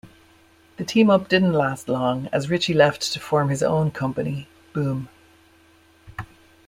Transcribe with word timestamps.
The 0.77 0.83
team-up 0.83 1.29
didn't 1.29 1.53
last 1.53 1.87
long, 1.87 2.27
as 2.33 2.49
Richie 2.49 2.73
left 2.73 3.03
to 3.13 3.19
form 3.19 3.49
his 3.49 3.61
own 3.61 3.91
company, 3.91 4.47
Boom! 4.73 5.09